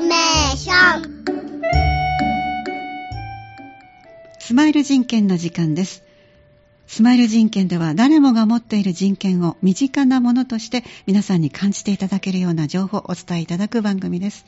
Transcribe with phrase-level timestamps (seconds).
[0.00, 1.16] メーション
[4.38, 6.04] スマイル人権の時間です。
[6.86, 14.46] スマイル人権では誰もが持っている人権を身近なものとして皆さんに感じていただけるような情報をお伝えいただく番組です。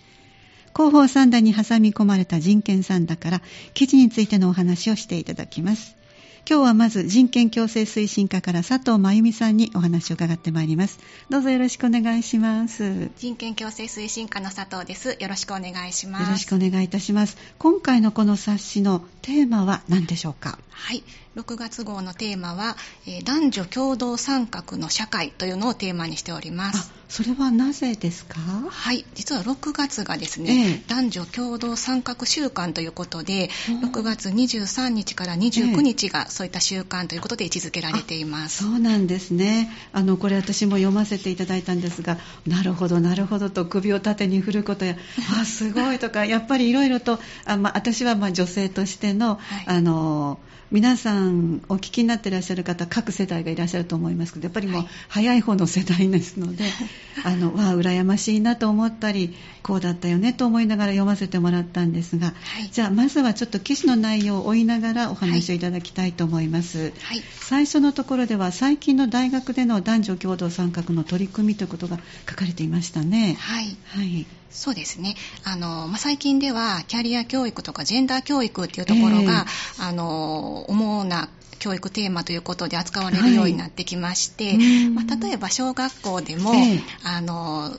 [0.76, 3.43] 広報三段に挟み込まれた人権三段から
[3.75, 5.97] 記事についてのお話をしていただきます。
[6.46, 10.98] 今日はまず人権共生推進課から佐藤真由美さんにお話を伺ってまいります。
[11.30, 12.84] どうぞよろしくお願いします。
[12.84, 15.17] よ人権共生推進課の佐藤です。
[15.21, 16.31] よろしくお願いします。
[16.31, 17.36] ろしくお願いいたします。
[17.59, 20.59] 今回のこの冊子のテーマは何でしょうか？
[20.81, 21.03] はい。
[21.37, 26.91] 6月号のテーマは、えー男女共同参画の社会というのをテーマにしております。
[26.91, 28.39] あ、それはなぜですか？
[28.71, 29.04] はい。
[29.14, 38.65] 実は6月がですね、ええ男女共同参画週間ということで、うん6月23日から29日がそういった週間ということで位置づけられています。
[38.65, 39.70] そうなんですね。
[39.92, 44.97] あの、これ私も読ませていただいたんですが、なるほど、なるほどと首を縦に振ることや、
[45.41, 50.39] あ、すごいとか、やっぱりいろいろと、あまあ、私はまあ女性としての、はいあの、
[50.70, 56.64] 皆さんお聞きになっていらっしゃる方、各世代がいらっしゃると思いますけど、やっぱりもう早い方の世代ですので、
[57.24, 59.34] あの、わあ、羨ましいなと思ったり、
[59.69, 66.94] こうだったよねと思いながら読ませてもらったんですが、はいじゃあまずはちょっと記事の内容を追いながらお話をいただきたいと思います。
[67.00, 67.22] はい。
[67.41, 73.36] 最初のところでは最近の大学での男女共同参画の取り組みということが書かれていましたね。
[73.39, 73.77] はい。
[73.89, 74.27] はい。
[74.50, 75.16] そうですね。
[75.44, 79.44] あの、まあ、最近では、キャリア教育とかジェンダー教育っていうところが、
[79.78, 87.78] あの、主な教育テーマということで扱われるようになってきまして、うんまあ、例えば小学校でも、ええあの、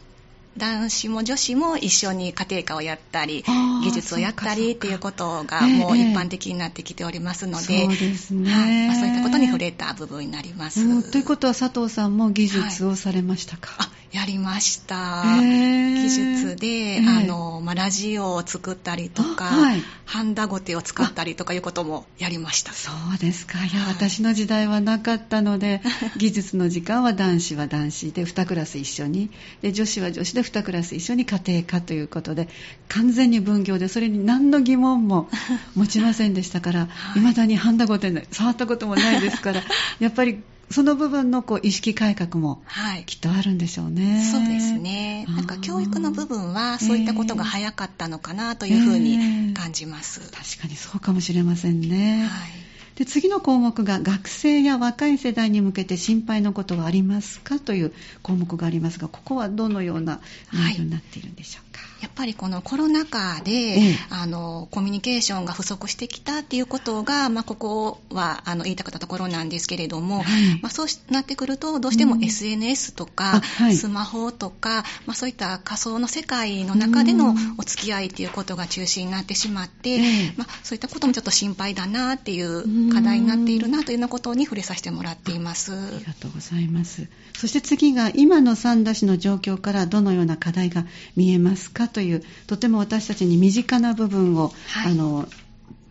[0.59, 3.43] 男子も女子も一緒に家庭科をやったり
[3.83, 8.51] 技術をやったりっていうことがもうええ一般的になってきておりますので、そうですね。
[8.51, 10.81] はいまあ、そういったことに触れた部分になります。
[10.81, 15.23] うんということは佐藤さんも技術をされましたか、あやりました。
[15.23, 22.73] 技術で、ええあの、まあ、ラジオを作ったりとか、あはいハンダゴテを使ったりとかいうこともやりました。
[22.73, 23.59] そうですか。
[23.63, 25.83] いや、はい私の時代はなかったので、
[26.17, 29.29] 技術の時間は男子は男子で2クラス一緒に、
[29.61, 32.49] で、女子は女子で2クラス一緒に家庭科ということで、
[32.87, 35.29] 完全に分業で、それに何の疑問も
[35.75, 39.61] 持ちませんでしたから、はい未だにハンダゴテね触ったこともないですから、
[39.99, 40.39] やっぱり
[40.71, 43.03] その部分のこう意識改革もはい。
[43.05, 44.23] きっとあるんでしょうね。
[44.31, 45.25] そうですね。
[45.27, 50.19] なんか教育の部分はそういったことが早かったのかなというふうに感じます。
[50.31, 52.27] 確かにそうかもしれませんね。
[52.29, 52.49] はい。
[52.95, 57.57] で次の項目が学生や若い世代に向けて心配のことはありますか？
[57.57, 60.19] という項目がありますがここはどのような
[60.53, 70.59] 内容になっているんでしょうか、やっぱりこのコロナ禍で、ええあのコミュニケーションが不足してきたっていうことが、まあ、ここはあの言いたかったところなんですけれども、はい。
[70.61, 72.23] まあ、そうなってくるとどうしてもうん。
[72.23, 73.75] SNS とあか、はい。
[73.75, 77.55] スマホとか、まあ、そういった仮想の世界の中でのうん。
[77.57, 80.33] お付き合いっていうことが中心になってしまって、ええ。
[80.37, 85.73] まあ、そういったこともちょっと心配だなっていう課題になっているなというようなことに触れさせてもらっています。
[85.73, 87.07] ありがとうございます。
[87.37, 90.85] そして次が今の三田市の状況からどのような課題が
[91.15, 95.27] 見えますかというとても私たちに身近な部分を、はいあの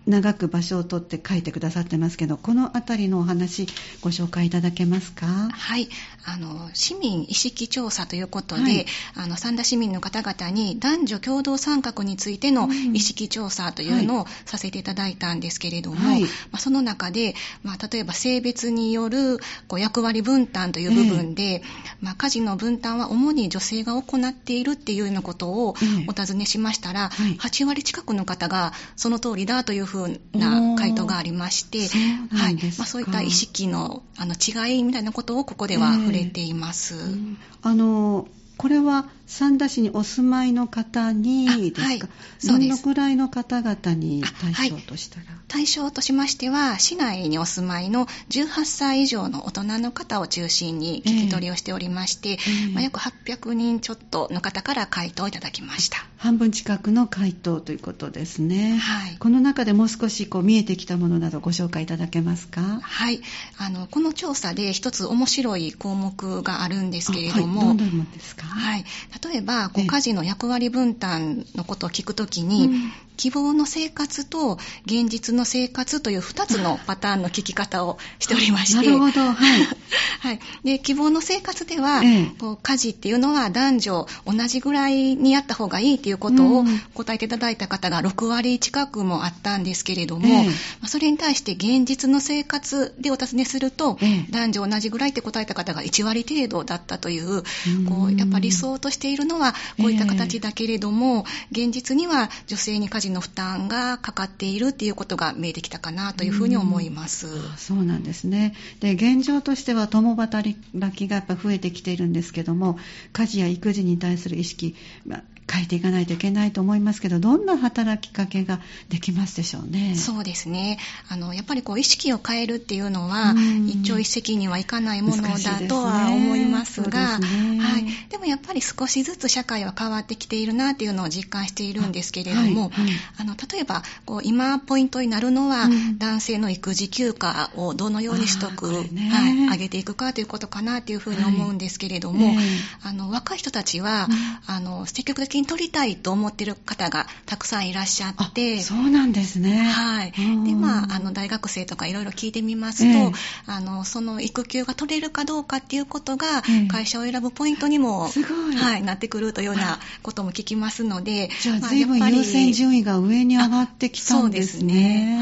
[0.07, 3.67] 長く場所を取って書いてくださってますけどこのあたりのお話
[4.01, 5.27] ご紹介いただけますか？
[5.27, 5.91] はい。
[6.33, 8.87] あの、市民意識調査ということで、はい。
[9.15, 16.23] あの、三田市民の方々に男女共同参画についてのうん意識調査というのをさせていただいたんですけれども、はい。
[16.23, 21.63] まあ、その中で、まあ、例えば性別によるこう役割分担という部分で、
[22.01, 27.37] まあ、家事の分担は主に女性が行っているっていうようなことをええお尋ねしましたら、はい。
[27.37, 32.83] 8割近くの方がその通りだというふうな回答がありまして、そうなんですか。
[32.83, 36.95] まあ、そういった意識のあの違いみたいなことをここでは触れれています。
[36.95, 42.01] うんあのこれは三田市にお住まいの方にあですか、はい
[42.45, 44.23] どのくらいの方々に
[44.57, 52.37] 対象としたら、対象としましては、市内にお住まいの18歳以上の大人の方を中心に聞き取りをしておりまして、え
[52.71, 52.73] え。
[52.75, 55.99] まあ、約800人ちょっとの方から回答をいただきました。
[56.17, 59.17] 半分近くの回答ということですね、はい。
[59.19, 62.61] この中でもう少しこう見えてきたものなどご紹介いただけますか？
[62.83, 63.21] はい。
[63.59, 68.47] あの、この調査で一つ面白い項目があるんですけれども、あはい、どんなものですか？
[68.47, 68.85] はい。
[69.23, 69.83] 例えば、こえ。
[69.83, 72.93] えう、家事の役割分担のことを聞くときに、うん。
[73.19, 78.87] 希望の生活と現実の生活という2つのパターンの聞き方をしておりまして。
[78.87, 79.33] なるほど。
[79.33, 79.61] はい。
[80.21, 80.41] はい。
[80.65, 82.27] で、希望の生活では、ええ。
[82.39, 86.79] こう家事っていうのは男女同じぐらいにやった方がいいっていうことをうん。
[86.95, 90.45] 答えていただいた方が6割近くもあったんですけれども、ええ。
[90.47, 94.27] まあそれに対して現実の生活でお尋ねすると、ええ。
[94.31, 97.87] 男女同じぐらいって答えた方が1割程度だったという、うん。
[97.87, 107.27] こうやっぱり理想としているのはこういった形だけれども、現実には女性に家事の負担がかかっているっていうことが見えてきたかなというふうに思います。
[107.55, 108.55] あそうなんですね。
[108.81, 110.55] で、現状としては共働
[110.95, 112.79] きがやっぱ増えてきているんですけども、
[113.13, 114.75] 家事や育児に対する意識、
[115.07, 119.95] まあ変えていかないといけないと思いますけど、どんな働きかけができますでしょうね。
[119.95, 120.79] そうですね。
[121.09, 123.69] あの、やっぱりこう、意識を変えるっていうのは、うん。
[123.69, 127.61] 一朝一夕にはいかないものだとは思いますが、ね。
[127.61, 127.87] はい。
[128.11, 132.51] でもやっぱり少しずつ社会は変わってきているなっていうのを実感しているんですけれども、はい。
[132.51, 132.91] はい。
[133.19, 135.99] あの、例えば、こう、今ポイントになるのは、うん。
[135.99, 139.11] 男性の育児休暇をどのように取得、ね。
[139.11, 142.89] はい、上げていくかということかなというふうに思うんですけれども、はいええ。
[142.89, 144.55] あの、若い人たちは、うん。
[144.55, 149.63] あの、積極的に取りたいと思っている方がたくさんいらっしゃあって、そうなんですね。
[149.63, 150.13] はい。
[150.19, 150.45] うん。
[150.45, 153.13] で、まあ、あの、大学生とかいろいろ聞いてみますと、ええ。
[153.47, 158.57] あの、その育休が取れるかどうかっていうことがええ、会社を選ぶポイントにも、すごい。
[158.57, 165.19] はい、なってくるというようなことも聞きますので、じゃあ、ま随分優先順位が上に上がってきたんですね。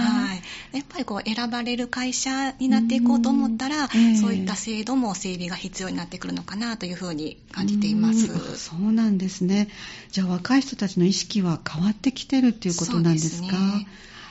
[0.73, 3.83] やっぱりこう、選ばれる会社になっていこうと思ったら、うん。
[3.83, 4.17] ええ。
[4.17, 8.27] そういった制度も整備が必要になってくるのかなというふうに感じています。
[8.57, 9.69] そうなんですね。
[10.17, 13.59] じゃあ若い人たちの意識は変わってきてるっていうことなんですか？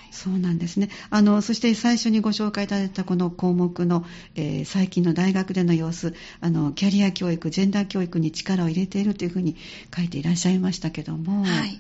[0.10, 0.90] そうなんですね。
[1.12, 4.04] あの、そして最初にご紹介いただいたこの項目の、
[4.34, 9.56] えー最近の大学での様子、あの、キャリア教育、ジェンダー教育に力を入れているというふうに
[9.96, 11.44] 書いていらっしゃいましたけども。
[11.44, 11.80] はい。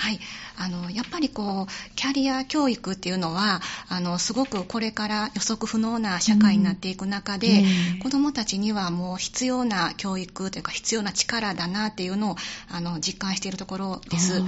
[0.00, 0.20] はい。
[0.56, 3.60] あの、やっぱりこう、キャリア教育っていうのは、
[3.90, 7.58] あの、すごくこれから予測不能な社会になっていく中で、うんえ
[7.98, 12.36] え子供たちにはもう必要な教育というか必要な力だなっていうのを、
[12.70, 14.42] あの、実感しているところです。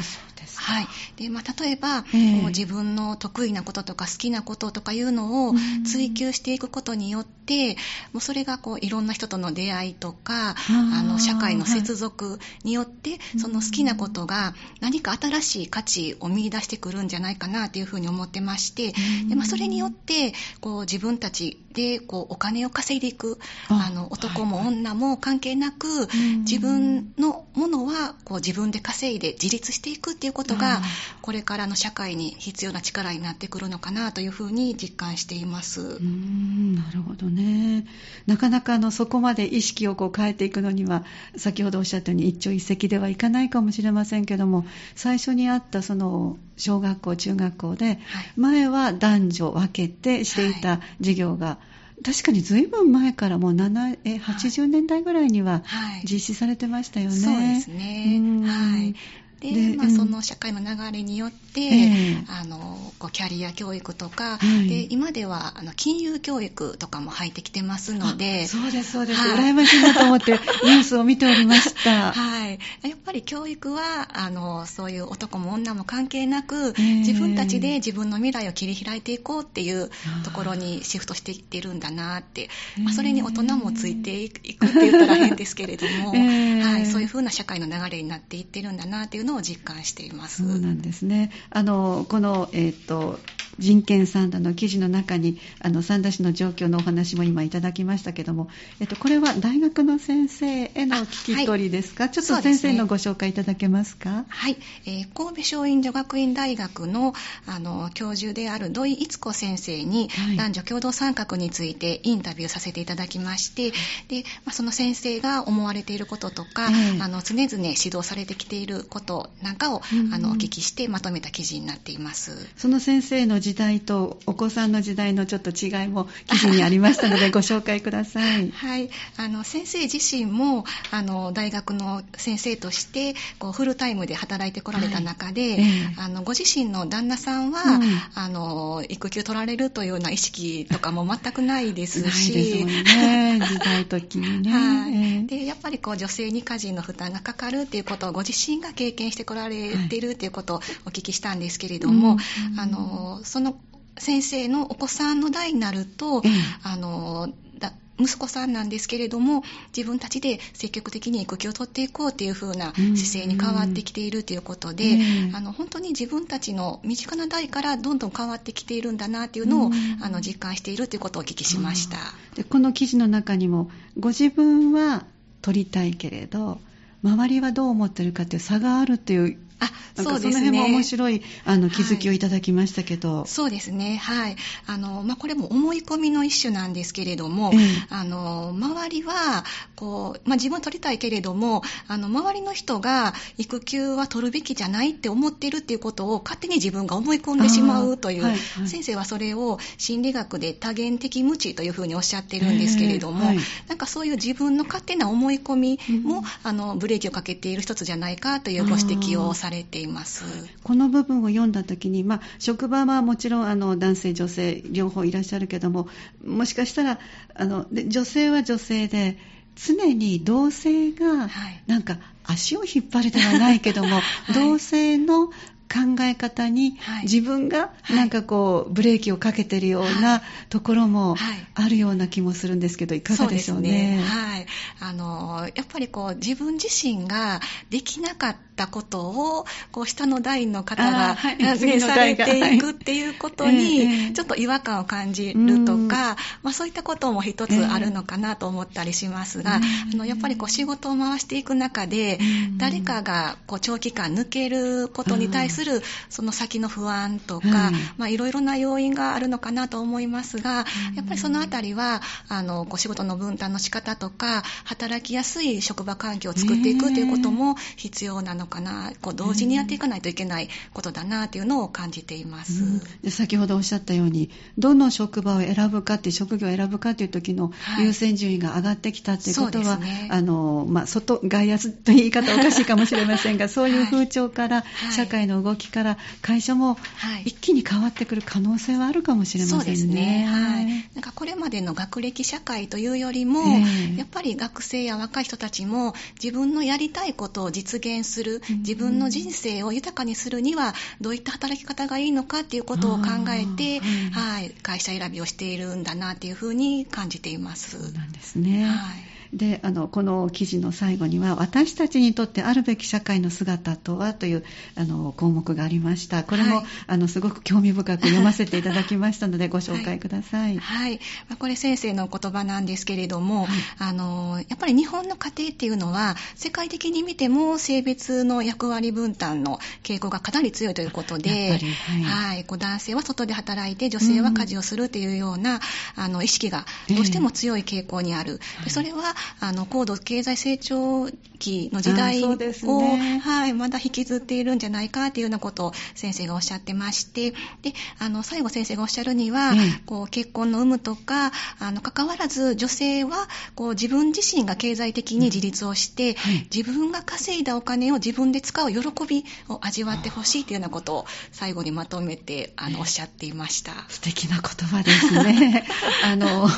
[0.56, 0.87] はい。
[1.16, 7.76] で、まあ、例えば、ええこう自分の得意なこととか好きなこととかいうのをうん追求していくことによって、
[8.12, 18.92] もうそれがこういろんな人との出会いとか、あの社会のはい接続によって、その好きなことが何か新しい価値を見出してくるんじゃないかなというふうに思ってまして、
[19.22, 30.82] うんでまあ、それによってこう自分たちでこうお金を稼いでいくああの男も女も関係なく、ん自分のものはこう自分で稼いで自立していくっていうことあがー
[31.22, 35.80] これからの社会に必要な力になってくるのかなというふうに実感しています。
[35.80, 37.86] うなるほどね。
[38.26, 41.04] なかなかあのそこまで意識をこう変えていくのには、
[41.36, 47.99] 先ほどおっしゃったように一朝一夕ではいかないかもしれませんけども、最初にあったその小学校、中学校で、はい
[48.37, 51.58] 前は男女分けてしていた授業が、
[52.05, 57.17] 確かにずいぶん前からもう7え80年代ぐらいにははい実施されてましたよね。
[57.17, 58.43] そうですねうん。
[58.43, 58.94] はい。
[59.42, 62.24] で、まあ、その社会の流れによって、ええ。
[62.28, 64.68] あの、こうキャリア教育とか、はい。
[64.68, 69.20] で、今では、あの、金融教育とかも入ってきてますので、あそうです、そうです。
[69.20, 69.52] はい。
[69.52, 70.32] 羨ましいなと思って
[70.64, 72.12] ニュースを見ておりました。
[72.12, 72.58] はい。
[72.82, 76.94] やっぱり教育は、あの、そういう男も女も関係なく、ええ。
[77.00, 79.90] 自分たちで自分の未来を切り開いていこうっていう
[80.24, 82.48] ところにシフトしていってるんだなって、
[82.78, 86.62] まあ、それに大人もついていくって言ったら変ですけれども、ええ。
[86.62, 90.43] はい、そういうふうな社会の流れになっていってるんだなっていうのをのを実感しています。
[90.43, 91.31] そうなんですね。
[91.50, 93.19] あの、この、えっ、と、
[93.58, 98.49] 人権三田の記事の中に、あの、三田市の状況のお話も今いただきましたけども、
[98.81, 104.25] えっ、と、これは大学の先生への聞き取りですか、はいちょっと先生のご紹介いただけますか？
[104.28, 104.56] はい、
[104.87, 107.14] えー神戸松陰女学院大学の
[107.47, 110.37] あの教授である土井逸子先生に、はい。
[110.37, 113.71] 男女共同参画についてインタビューさせていただきまして、
[114.09, 117.02] でまあ、その先生が思われていることとか、ええ。
[117.02, 120.14] あの常々指導されてきていることなんかを、うん。
[120.14, 122.49] あのお聞きしてまとめた記事になっています。
[122.56, 128.50] その先生の時代とお子さんの時代のちょっと違いも記事にありましたのでご紹介ください。
[128.50, 135.94] はい、あの先生自身もあの大学の先生としてこうフルタイムで働いてこられた中で、はいええ。
[135.99, 137.82] あのご自身の旦那さんは、うん。
[138.14, 142.64] あの育休取られるというような意識とかも全くないですし。
[142.64, 144.50] ね、時代時にね。
[144.52, 144.92] はい。
[144.94, 152.18] ええでやっぱりこう女性に家事の負担がかかるっていうことをご自身が経験してこられているっていうことをお聞きしたんですけれども、
[152.52, 152.61] うん。
[152.61, 153.58] あのその
[153.96, 156.30] 先生のお子さんの代になると、ええ。
[156.64, 159.42] あのだ息子さんなんですけれども
[159.74, 162.94] 自分たちで積極的に育休を取っていこうっていう風なうん。
[162.94, 164.98] 姿勢に変わってきているということで、え
[165.30, 169.72] えあの本当に自分たちの身近な代からどんどん変わってきているんだなっていうのを、うん。
[170.02, 171.96] あの実感しているということをお聞きしました。
[172.34, 175.06] でこの記事の中にもご自分は
[175.40, 176.60] 取りたいけれど
[177.02, 180.85] 周りはどう思ってるかっていう差があるっていうあ、そうですかその辺も面ね。
[180.85, 183.97] 白いあの気づきをいただきましたけど、そうですね。
[183.97, 184.37] はい。
[184.66, 187.61] あの、まあ、これも思い込みの一種なんですけれども、ええ。
[187.90, 189.45] あの、周りは、
[189.76, 198.69] こう、まあ、自分は取りたいけれども、あの、周りの人が育休は取るべきじゃないって思ってるっていうことを勝手に自分が思い込んでしまうという、はいはい。
[198.69, 203.38] 先生はそれを心理学で多元的無知というふうにおっしゃってるんですけれども、ええはい。
[203.69, 206.25] なんかそういう自分の勝手な思い込みも、うん。
[206.42, 210.25] あの、ブレーキをかけている一つじゃないかというご指摘をされています。
[210.62, 215.88] この部分を読んだ時に、まあ、職場はもちろんあの男性女性両方いらっしゃるけども
[216.25, 216.99] もしかしたら
[217.35, 219.18] あので女性は女性で
[219.54, 223.99] 常に同性がはいなんか足を引っ張るではないけども、
[224.30, 225.30] い同性の
[225.73, 227.02] 考え方にはい。
[227.05, 227.97] 自分がはい。
[227.97, 231.47] なんかこうブレーキをかけてるようはなところもはい。
[231.55, 234.02] あるような気もするんですけどいかがでしょうね。
[234.02, 234.47] はい。
[234.81, 241.37] あの、やっぱりこう、自分自身ができなかったことを、こう、下の代の方が、はい。
[241.38, 249.95] ねされていくっていうことに、ちょっと違和感を感じるとか、まあそういったことも一つあるのかなと思ったりしますが、ええ。
[249.95, 252.25] あの、やっぱりこう、仕事を回していく中でう
[252.55, 255.62] ん、誰かが、こう、長期間抜けることに対する、
[256.09, 260.95] その先の不安とか、はいまあいろいろな要因があるのかなと思いますが、うん。
[260.97, 272.62] やっぱりそのあたりは、あの、こう仕事の分担の仕方とか、働きやすい職場環境を作っていくということも必要なのかな、こう同時にやっていかないといけないことだなというのを感じています。
[272.62, 272.81] うん。
[273.02, 277.85] で先ほどおっしゃったようにどの職場を選ぶかっていう職業を選ぶかという時のはい。
[277.85, 280.09] 優先順位が上がってきたっていうことは、そうですね。
[280.11, 284.92] あのまあ、外外圧という言い方はおかしいかもしれませんが そういう風潮から、はい。
[284.92, 289.64] 社会の動きから会社もはい一気に変わってくる可能性はあるかもしれませんね。
[289.64, 290.26] そうですね。
[290.26, 290.66] はい。
[290.94, 293.62] なんかこれまでの学歴社会というよりも、え
[293.94, 303.80] えやっぱり学生や若い人たちも自分のやりたいことを実現する、うん自分の人生を豊かにするにはどういった働き方がいいのかっていうことを考えて、
[304.12, 307.92] はいはい、会社選びをしているんだなっていうふうに感じています。
[307.92, 308.64] なんですね。
[308.64, 309.12] はい。
[309.32, 314.44] であのこの記事の最後には私たちにとってあるべき社会の姿とはという
[314.76, 316.22] あの項目がありました。
[316.22, 316.64] これも、はい。
[316.86, 321.00] あのすごく興味深く読ませていただきましたのでご紹介ください、はい。
[321.28, 323.48] まあこれ先生の言葉なんですけれども、はい。
[323.78, 332.02] あの、やっぱり日本の家庭っていうのは、世界的に見ても性別の役割分担の傾向がかなり強いということやではい。
[332.02, 332.44] はい。
[332.44, 335.60] こう男性は外で働いて、女性は家事をするっていうような、
[335.96, 338.40] あの、意識がどうしても強い傾向にある。
[338.68, 343.21] それは、あの、高度経済成長期の時代を、ね。
[343.23, 356.47] はい、まだ引きずっているんじゃないかっていうようなことを先生がおっしゃってまして、で、あの、最後先生がおっしゃるには、ええこう結婚の有無とか、あの、関わらず女性は、こう自分自身が経済的に自立をして、はい。
[356.55, 363.73] 自分が稼いだお金を自分で使う喜びを味わってほしいというようなことを最後にまとめて、あの、おっしゃっていました。
[363.88, 365.64] 素敵な言葉ですね。
[366.05, 366.49] あの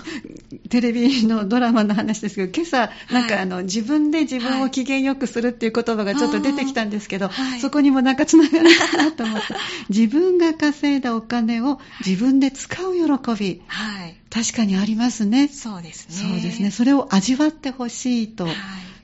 [0.70, 9.54] テレビのドラマの話ですけど今朝なんか、はいあの自分で自分を機嫌よくするっていう言葉がちょっと出てきたんですけど、はいそこにもなんかつながるかなと思って
[9.88, 14.16] 自分が稼いだお金を自分で使う喜びはい。
[14.30, 16.14] 確かにありますねそうですね。
[16.14, 16.70] そうですね。
[16.70, 18.46] それを味わってほしいと。
[18.46, 18.54] はい。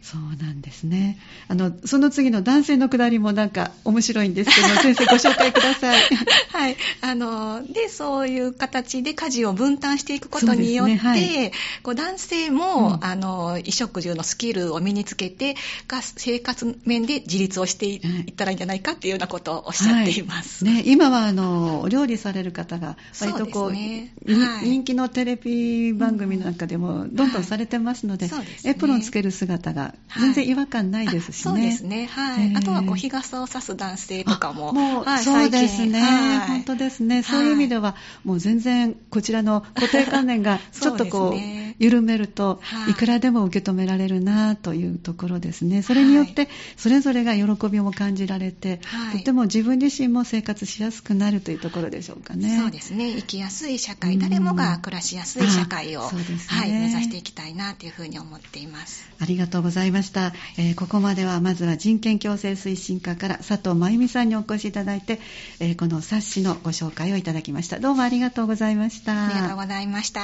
[0.03, 1.19] そうなんですね。
[1.49, 6.01] あの、その次の男性のくだりもなんか面白いんですけど、 先生ご紹介ください。
[6.53, 6.77] はい。
[7.03, 11.53] あの、で、そういう形で家事を分担していくことによって、ねはい
[11.83, 20.65] こう男性も、うんあの、衣食住のスキルを身につけて、が生活面で自立をしていったらいいんじゃないかっていうようなことをおっしゃっています。
[20.65, 31.51] はいね、今はあのお料理される方が割とこうそうねにはい人気のテレビ番組なんかでもどんどんされてますので、ですねエプロンつける姿が全然違和感ないですしね。
[31.53, 32.07] あそうですね。
[32.07, 32.45] はい。
[32.45, 34.71] えーあとは、こう、日傘を差す男性とかも。
[34.71, 42.93] あもう、はいそうですね、最近本当ですね、そういう意味では、もう全然こちらの固定観念がちょっとこそう緩めると、はい。
[42.93, 49.19] いくらでも受け止められるなというところですね、それによってそれぞれが喜びも感じられて、はい。
[49.19, 52.59] とても自分自身も生活しやすくなるというところでしょうかね。
[52.61, 53.15] そうですね。
[53.17, 56.25] 生きやすい社会、うん誰もが暮らしやすい社会を、ね。
[56.47, 59.09] はい、目指していきたいなというふうに思っています。
[59.19, 65.21] ありがとうございました、えーここまではまずは人権共生推進課から佐藤真由美さんにお越しいただいて、
[65.59, 67.81] えーこの冊子のご紹介をいただきました。
[67.81, 69.27] どうもありがとうございました。
[69.27, 70.21] ありがとうございました。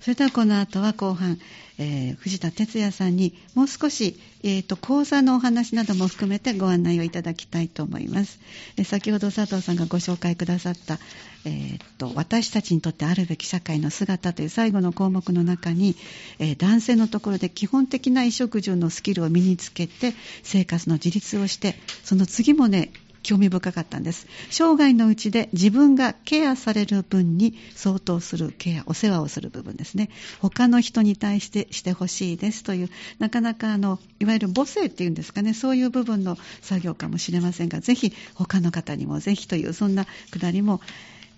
[0.00, 1.38] それではこの後は後半、
[1.78, 8.38] えー、藤田哲也さんにもう少し、えーと、講座のお話なども含めてご案内をいただきたいと思います。
[8.76, 10.98] え先ほど佐藤さんがご紹介くださった、
[11.44, 15.96] えーと、私たちにとってあるべき社会の姿という最後の項目の中に、
[16.38, 22.90] えー、男性のところで基本的な衣食住のスキルを身につけて生活の自立をしてその次もね
[23.22, 24.26] 興味深かったんです。
[24.50, 30.10] 生涯のうちで自分がケアされる分に相当するケアお世話をする部分ですね。
[30.40, 35.54] 他の人に対してしてほしいですというなかなかあのいわゆる母性っていうんですかね。
[35.54, 40.80] そういう部分の作業かもしれませんがぜひ他の方にもぜひというそんなくだりも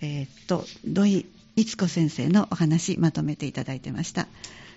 [0.01, 1.25] えー、っと土井
[1.55, 4.27] 律子先生のお話まとめていただいてました。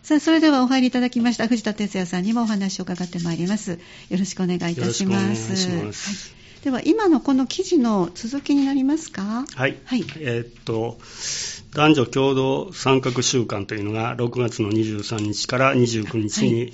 [0.03, 3.79] さあそれではお入りいただきました藤田哲也さんにもお話を伺ってまいります。
[4.09, 5.69] よろしくお願いいたします。
[5.69, 9.45] はいでは今のこの記事の続きになりますか？
[9.55, 10.99] はい、はい、えー、っと
[11.75, 16.73] 男女共同参画週間というのが6月の23日から29日に、はい、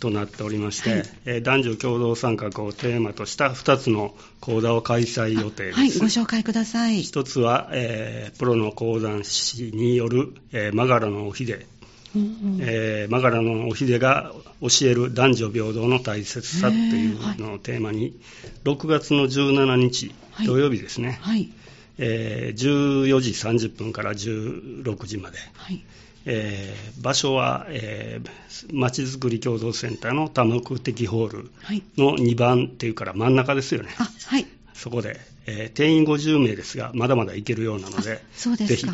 [0.00, 5.78] となっておりまして、はい、えー、男女共同参画をテーマとした2つの講座を開催予定です。
[5.78, 7.02] はい、ご紹介ください。
[7.02, 11.66] 一つは、えー、プロの講談師による、えー、マガラのおひで
[12.14, 18.18] えー、マガラのおひでが教える男女平等の大切さっていうのをテーマに、
[18.64, 20.12] 6月の17日、
[20.44, 21.50] 土曜日ですね、はい、
[21.98, 25.84] えー、14時30分から16時まで、はい。
[26.26, 31.50] えー、場所は、えー、まちづくり共同センターの多目的ホール
[31.96, 33.88] の2番っていうから真ん中ですよね。
[34.26, 34.46] はい、
[34.80, 38.86] そこで、えー、定員50名ですが、まだまだいけるようなので、そうですぜひ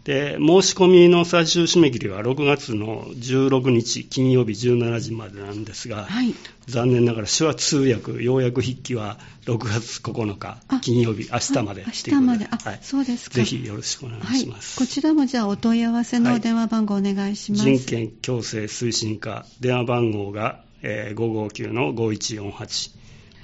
[0.08, 6.34] で、申し込みの最終締め切りは6月の16日金曜日17時までなんですが、はい、
[6.66, 13.36] 残念ながら手話通訳、要約筆記は6月9日金曜日、明日まで明日まで、はい、そうですか。
[13.36, 14.80] ぜひよろしくお願いします。
[14.80, 17.64] はい、こちらもじゃあお問い合わせの電話番号お願いします。
[17.66, 22.98] 人権共生推進課、電話番号が、えー、559の5148。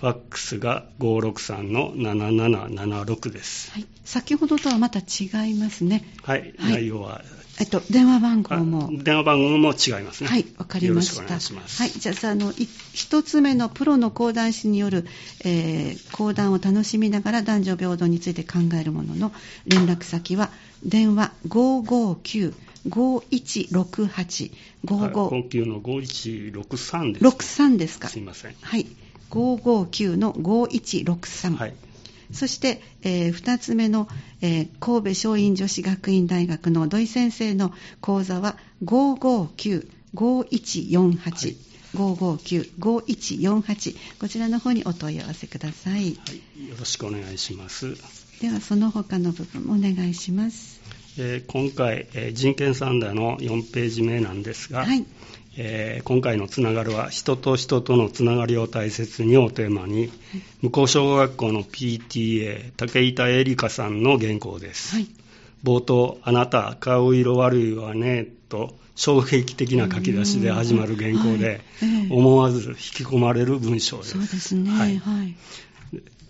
[0.04, 3.72] ファックスが563の7776です。
[3.72, 3.86] はい。
[4.04, 6.04] 先ほどとはまた違いますね。
[6.24, 6.54] はい。
[6.58, 7.22] はい、内容は。
[7.62, 8.90] えっと、電話番号も。
[8.92, 10.30] 電話番号も違いますね。
[10.30, 11.24] はい、わかりました。
[11.24, 11.90] はい。
[11.90, 15.06] じゃあ、あの、一つ目のプロの講談師による、
[15.46, 19.32] えー、講談を楽しみながら男女平等について考えるものの
[19.66, 20.50] 連絡先は、
[20.84, 22.54] 電話559
[22.88, 24.52] 5168
[24.86, 25.12] 55。
[25.12, 27.30] 高級の5163です、ね。
[27.30, 28.10] 63ですか？
[28.10, 28.56] すいません。
[28.62, 28.86] はい。
[29.34, 31.74] 559の5163、はい、
[32.32, 34.08] そして、えー、2つ目の、
[34.42, 41.56] えー、神戸松陰女子学院大学の土井先生の講座は559-5148、はい
[41.94, 46.10] 559-5148こちらの方にお問い合わせください、はい、
[46.68, 47.94] よろしくお願いします
[48.42, 50.82] ではその他の部分もお願いします、
[51.18, 55.06] えー、今回、えー、人権サンダーの4ページ目なんですが、はい。
[55.56, 60.12] えー、今回のつながるは人と人とのつながりを大切にをテーマに、
[60.62, 65.08] 向こう小学校の PTA 竹板絵里香さんの原稿です、はい、
[65.64, 71.62] 冒頭「あなた顔色悪いわね」と衝撃的な書き出しで始まる原稿で、
[72.10, 74.12] 思わず引き込まれる文章です。
[74.12, 75.36] そうですね、はい、はい、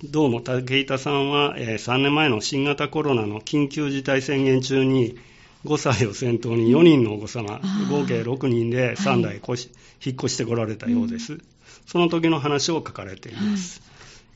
[0.04, 5.18] どうも竹板さんは、えー、3年前の新型コロナの緊急事態宣言中に
[5.64, 9.70] 5歳を先頭に4人のお子様、合計6人で3代子、1
[10.06, 11.34] 引っ越してこられたようです。
[11.34, 11.42] うん、
[11.86, 13.82] その時の話を書かれています。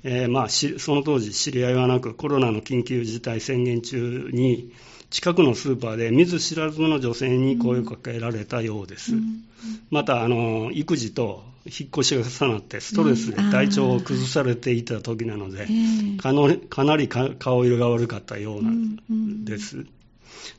[0.06, 4.72] はい、えー、まあ、その当時知り合いはなく、コロナの緊急事態宣言中に、
[5.10, 9.16] 近くのスーパーで見ず知らずの女性に声をかけられたようです。
[9.16, 9.44] うん、
[9.92, 15.68] また、あの、育児と引っ越しが重なってストレスで体調を崩されていた時なので、
[16.20, 16.34] か
[16.84, 19.86] なり顔色が悪かったようなんです。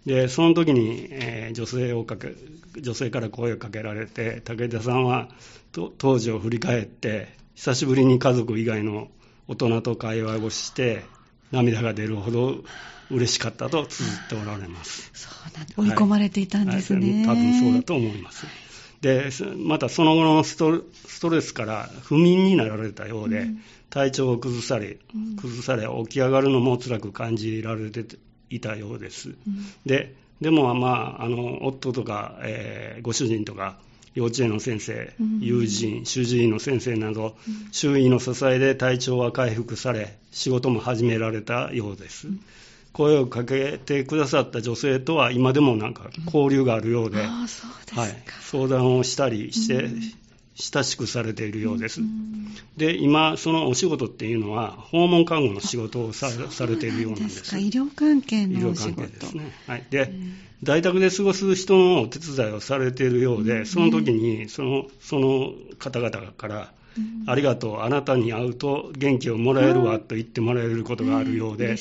[0.06, 2.34] でその時に、えー、女性をかけ
[2.80, 5.28] 女性から声をかけられて武田さんは
[5.72, 9.08] 当時を振り返って久しぶりに家族以外の
[9.46, 11.04] 大人と会話をして
[11.52, 12.56] 涙が出るほど
[13.10, 15.10] 嬉しかったと綴っておられます。
[15.14, 17.26] そうなん追い込まれていたんですね。
[17.26, 18.46] はい、多分そうだと思います。
[19.00, 24.98] で、またその後のストレスから不眠になられたようで、うん、体調を崩され、
[25.40, 28.04] 崩され、起き上がるのも辛く感じられて
[28.50, 29.30] いたようです。
[29.30, 29.36] うん、
[29.86, 33.78] で、でもまあ、あの、夫とか、えー、ご主人とか、
[34.14, 37.36] 幼稚園の先生、友人、主治医の先生など、
[37.70, 42.26] 周囲の支えで体調は回復され、仕事も始められたようです。
[42.92, 47.28] 声をかけてくださった女性とは今でもなんか交流があるようで、はい、
[48.42, 49.88] 相談をしたりして、
[50.60, 52.00] 親しくされているようです。
[52.76, 57.56] で、今、そのお仕事っていうのは、訪問看護の仕事をさされているようなんです。
[57.56, 59.02] 医療関係のお仕事。
[59.02, 59.52] 医療関係ですね。
[59.68, 59.86] はい。
[59.90, 60.12] で、
[60.64, 66.72] 在宅で過ごす人のお手伝いをされているようで、その時に、その、その方々から、
[67.26, 71.76] ありがとう、あなたに会うと元気をもらえるわと言ってもらえることがあるようで、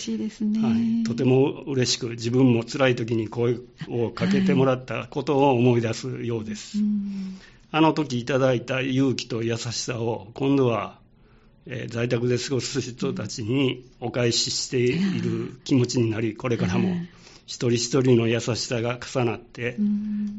[1.06, 6.78] とても嬉しく、自分も辛い時に声をかけてもらったことを思い出すようです。
[7.72, 11.00] あの時いただいた勇気と優しさを、今度は、
[11.66, 16.96] えー、在宅で過ごす人たちにお返ししている気持ちになり、これからも
[17.48, 19.78] 一人一人の優しさが重なって、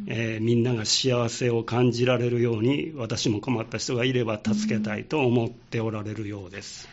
[0.08, 6.86] えー、みんなが幸せを感じられるように私も困った人がいれば助けたいと思っておられるようです。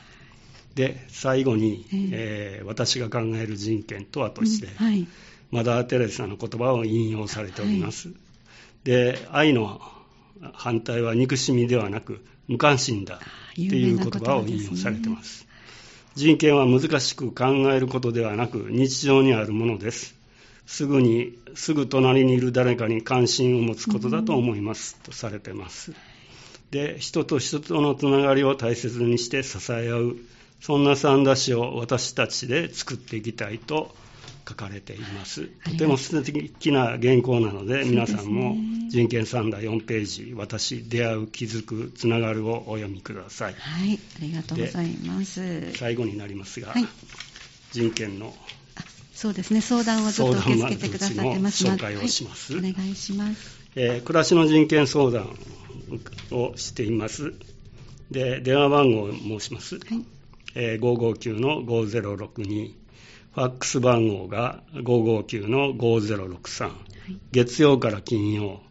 [0.74, 5.06] で最後に、えー、私が考える人権とはとして、はい、
[5.52, 8.08] マダー・テレサの言葉を引用されております。
[8.08, 8.18] はい、
[8.86, 9.82] で愛の
[10.54, 13.20] 反対は憎しみではなく無関心だっ
[13.56, 15.46] ていう言葉を引用されています。
[16.16, 20.16] 人権は難しく考えることではなく日常にあるものです。
[20.66, 25.94] すぐに、すぐ隣にいる誰かに関心を持つことだと思います、とされてます。
[26.72, 30.16] で、人と人とのつながりを大切にして支え合う、
[30.62, 33.94] そんな三田市を私たちで作っていきたいと
[34.48, 35.48] 書かれています。
[35.64, 38.56] とても素敵な原稿なので、皆さんも
[38.90, 43.56] 人権三代4ページ、私、出会う、気づく、つながるをお読みください。
[43.56, 45.74] はい、ありがとうございます。
[45.74, 46.88] 最後になりますが、はい、
[47.72, 48.36] 人権の
[49.16, 52.54] そうですね、相談をずっと受け付けてくださってます紹介をします。
[52.54, 53.60] はい、お願いします。
[53.76, 55.38] えー、暮らしの人権相談
[56.32, 57.34] をしています。
[58.12, 59.76] で、電話番号を申します。
[59.76, 60.06] はい、
[60.56, 62.85] えー、559の5062。
[63.36, 68.62] ファックス番号が559の5063、はい、月曜から金曜、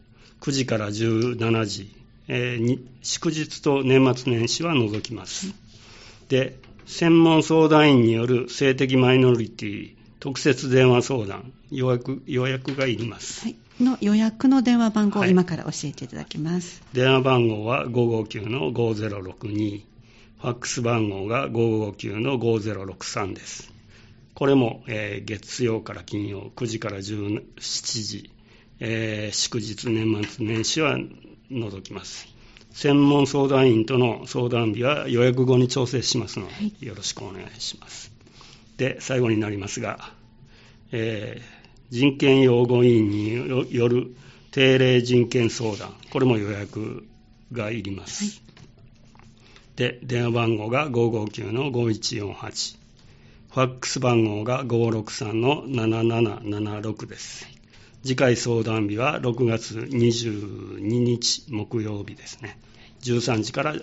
[0.41, 1.95] 9時から17時、
[2.27, 5.49] えー、祝日と年末年始は除きます。
[5.49, 13.43] はい、で、専門相談員による性的マイノリティ特設電話相談、予約予約がいります。
[13.43, 16.81] はいの予約の電話番号を今から教えていただきます。
[16.93, 19.81] 電話番号は559の5062、
[20.41, 23.74] ファックス番号が559の5063です。
[24.35, 27.41] これも、えー、月曜から金曜、9時から17
[28.03, 28.31] 時、
[28.81, 30.97] えー、祝日、年末年始は
[31.49, 32.27] 除きます。
[32.71, 36.47] 専門相談員との相談日は予約後に調整しますの
[36.79, 38.11] で、よろしくお願いします。
[38.75, 40.11] で、最後になりますが、
[40.91, 41.43] えー、
[41.89, 44.13] 人権擁護委員による
[44.51, 47.07] 定例人権相談、これも予約
[47.53, 48.25] がいります。
[48.25, 52.84] はい、で、電話番号が559の5148。
[53.55, 57.47] ファックス番号が563-7776です。
[58.03, 62.59] 次回相談日は6月22日木曜日ですね。
[63.03, 63.75] 13時から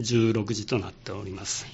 [0.00, 1.64] 16時となっております。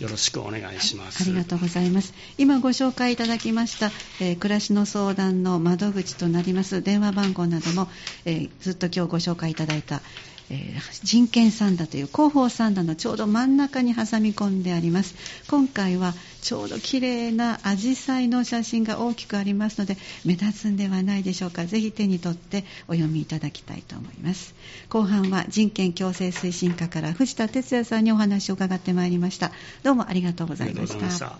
[0.00, 2.12] よろしくお願いします、はい、ありがとうございます。
[2.38, 7.88] 今ご紹介いただきました、えー、暮らしの相談の窓口となります電話番号なども、
[8.24, 10.02] えー、ずっと今日ご紹介いただいた、
[10.48, 15.14] えー、人権三田という広報三田のちょうど真ん中に挟み込んであります。
[15.48, 21.66] 今回はちょうど綺麗なアジサイの写真が大きくありますので目立つんではないでしょうか。
[21.66, 24.54] ぜひ手に取ってお読みいただきたいと思います。
[24.88, 29.50] 後半は人権共生推進課から藤田哲也さんにお話を伺ってまいりました。
[29.82, 31.38] どうもありがとうございました。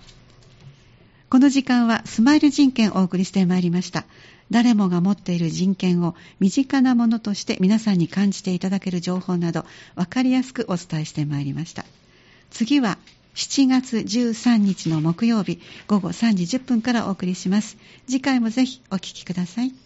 [1.29, 4.05] この時間はスマイル人権をお送りしてまいりました。
[4.51, 11.85] 誰もが持っている人権を身近なものとして皆さんに感じていただける情報など分かりやすくお伝えしてまいりました。
[12.51, 12.99] 次は
[13.35, 17.77] 7月13日の木曜日午後3時10分からお送りします。
[18.07, 19.86] 次回もぜひお聴きください。